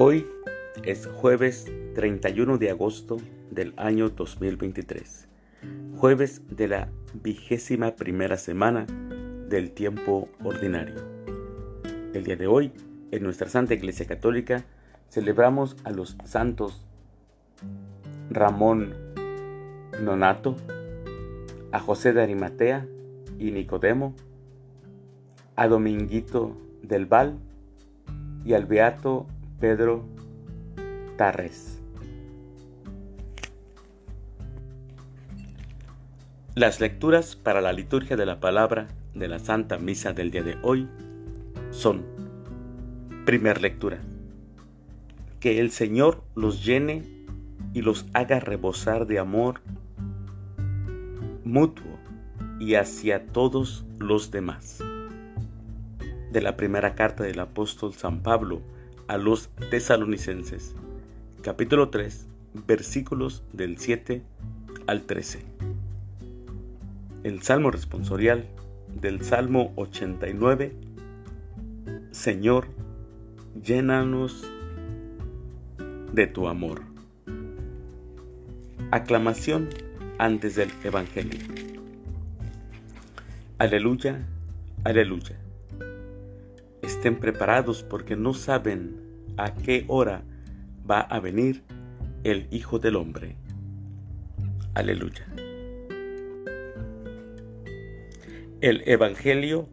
[0.00, 0.28] Hoy
[0.84, 1.66] es jueves
[1.96, 3.16] 31 de agosto
[3.50, 5.26] del año 2023,
[5.96, 8.86] jueves de la vigésima primera semana
[9.48, 10.94] del tiempo ordinario.
[12.14, 12.70] El día de hoy,
[13.10, 14.64] en nuestra Santa Iglesia Católica,
[15.08, 16.86] celebramos a los santos
[18.30, 18.94] Ramón
[20.00, 20.54] Nonato,
[21.72, 22.86] a José de Arimatea
[23.40, 24.14] y Nicodemo,
[25.56, 27.40] a Dominguito del Val
[28.44, 29.26] y al Beato
[29.60, 30.04] Pedro
[31.16, 31.80] Tarres.
[36.54, 40.58] Las lecturas para la liturgia de la palabra de la Santa Misa del día de
[40.62, 40.88] hoy
[41.70, 42.04] son,
[43.24, 43.98] primer lectura,
[45.40, 47.02] que el Señor los llene
[47.74, 49.60] y los haga rebosar de amor
[51.44, 51.98] mutuo
[52.60, 54.78] y hacia todos los demás.
[56.30, 58.62] De la primera carta del apóstol San Pablo
[59.08, 60.74] a los tesalonicenses,
[61.42, 62.26] capítulo 3,
[62.66, 64.22] versículos del 7
[64.86, 65.40] al 13.
[67.24, 68.46] El Salmo responsorial
[69.00, 70.74] del Salmo 89,
[72.10, 72.68] Señor,
[73.64, 74.46] llénanos
[76.12, 76.82] de tu amor.
[78.90, 79.70] Aclamación
[80.18, 81.38] antes del Evangelio.
[83.58, 84.26] Aleluya,
[84.84, 85.47] aleluya
[86.98, 88.96] estén preparados porque no saben
[89.36, 90.24] a qué hora
[90.90, 91.62] va a venir
[92.24, 93.36] el Hijo del Hombre.
[94.74, 95.24] Aleluya.
[98.60, 99.68] El Evangelio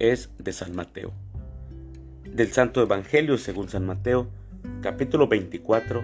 [0.00, 1.12] es de San Mateo.
[2.24, 4.26] Del Santo Evangelio según San Mateo,
[4.82, 6.02] capítulo 24,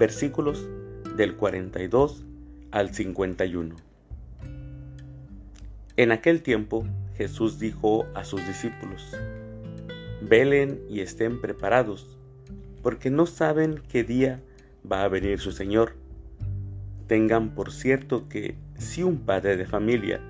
[0.00, 0.68] versículos
[1.16, 2.24] del 42
[2.72, 3.76] al 51.
[5.96, 6.84] En aquel tiempo
[7.16, 9.16] Jesús dijo a sus discípulos,
[10.28, 12.18] Velen y estén preparados,
[12.82, 14.42] porque no saben qué día
[14.90, 15.94] va a venir su Señor.
[17.06, 20.20] Tengan por cierto que si un padre de familia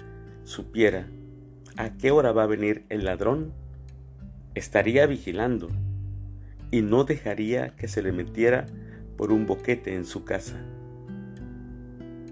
[0.45, 1.09] supiera
[1.77, 3.53] a qué hora va a venir el ladrón,
[4.55, 5.69] estaría vigilando
[6.71, 8.67] y no dejaría que se le metiera
[9.17, 10.57] por un boquete en su casa.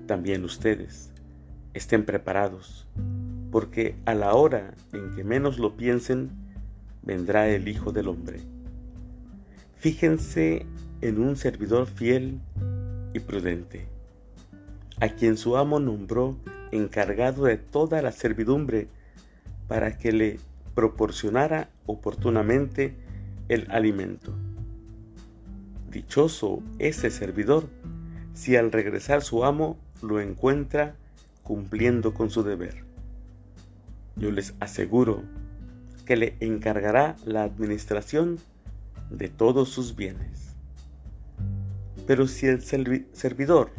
[0.07, 1.11] También ustedes
[1.75, 2.87] estén preparados,
[3.51, 6.46] porque a la hora en que menos lo piensen,
[7.07, 8.41] vendrá el Hijo del Hombre.
[9.77, 10.67] Fíjense
[11.01, 12.41] en un servidor fiel
[13.15, 13.87] y prudente,
[15.01, 16.37] a quien su amo nombró
[16.73, 18.89] encargado de toda la servidumbre
[19.69, 20.41] para que le
[20.75, 22.95] proporcionara oportunamente
[23.49, 24.35] el alimento.
[25.91, 27.69] Dichoso ese servidor
[28.35, 30.97] si al regresar su amo lo encuentra
[31.43, 32.85] cumpliendo con su deber.
[34.17, 35.23] Yo les aseguro
[36.07, 38.39] que le encargará la administración
[39.11, 40.55] de todos sus bienes.
[42.07, 43.71] Pero si el servidor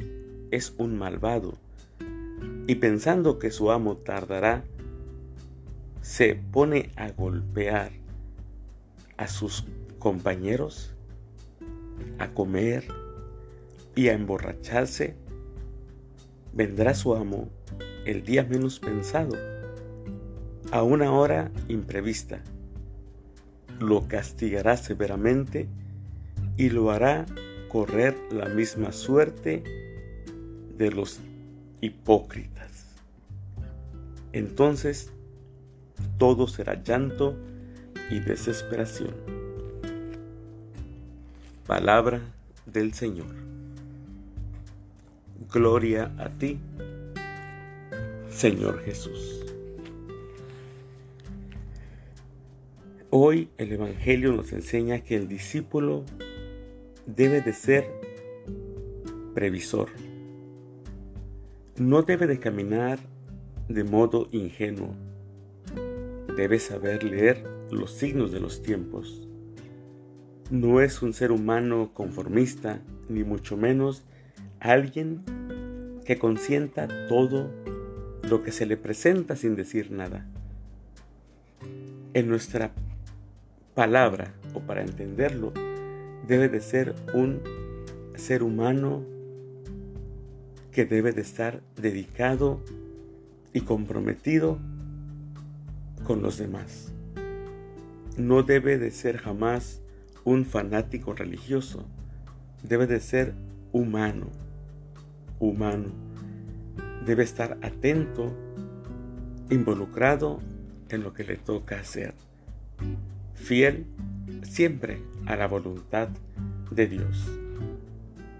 [0.51, 1.57] es un malvado
[2.67, 4.63] y pensando que su amo tardará,
[6.01, 7.91] se pone a golpear
[9.15, 9.65] a sus
[9.97, 10.93] compañeros,
[12.19, 12.85] a comer
[13.95, 15.15] y a emborracharse,
[16.53, 17.49] vendrá su amo
[18.05, 19.56] el día menos pensado
[20.71, 22.41] a una hora imprevista.
[23.79, 25.67] Lo castigará severamente
[26.57, 27.25] y lo hará
[27.69, 29.63] correr la misma suerte
[30.77, 31.19] de los
[31.81, 32.95] hipócritas.
[34.33, 35.11] Entonces
[36.17, 37.35] todo será llanto
[38.09, 39.13] y desesperación.
[41.65, 42.21] Palabra
[42.65, 43.27] del Señor.
[45.51, 46.59] Gloria a ti,
[48.29, 49.36] Señor Jesús.
[53.19, 56.05] Hoy el Evangelio nos enseña que el discípulo
[57.07, 57.87] debe de ser
[59.33, 59.89] previsor.
[61.77, 62.99] No debe de caminar
[63.69, 64.93] de modo ingenuo.
[66.35, 69.27] Debe saber leer los signos de los tiempos.
[70.51, 74.03] No es un ser humano conformista, ni mucho menos
[74.59, 75.23] alguien
[76.05, 77.49] que consienta todo
[78.29, 80.29] lo que se le presenta sin decir nada.
[82.13, 82.73] En nuestra
[83.77, 85.53] palabra o para entenderlo,
[86.27, 87.43] debe de ser un
[88.15, 89.03] ser humano
[90.71, 92.59] que debe de estar dedicado
[93.53, 94.57] y comprometido
[96.05, 96.91] con los demás.
[98.17, 99.79] No debe de ser jamás
[100.23, 101.85] un fanático religioso,
[102.63, 103.35] debe de ser
[103.73, 104.25] humano,
[105.39, 105.89] humano.
[107.05, 108.35] Debe estar atento,
[109.51, 110.39] involucrado
[110.89, 112.15] en lo que le toca hacer
[113.47, 113.85] fiel
[114.43, 116.09] siempre a la voluntad
[116.69, 117.31] de Dios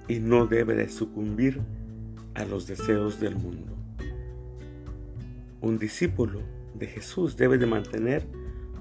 [0.09, 1.61] y no debe de sucumbir
[2.33, 3.73] a los deseos del mundo.
[5.61, 6.41] Un discípulo
[6.73, 8.25] de Jesús debe de mantener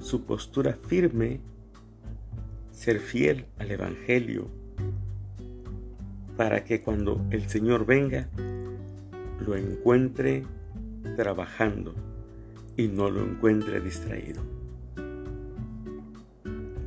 [0.00, 1.38] su postura firme,
[2.72, 4.48] ser fiel al Evangelio,
[6.36, 8.28] para que cuando el Señor venga,
[9.46, 10.42] lo encuentre
[11.16, 11.94] trabajando
[12.76, 14.65] y no lo encuentre distraído.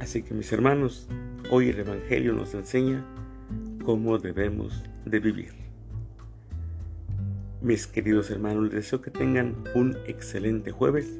[0.10, 1.08] Así que mis hermanos,
[1.52, 3.06] hoy el Evangelio nos enseña
[3.86, 5.54] cómo debemos de vivir.
[7.62, 11.20] Mis queridos hermanos, les deseo que tengan un excelente jueves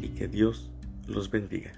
[0.00, 0.70] y que Dios
[1.08, 1.72] los bendiga.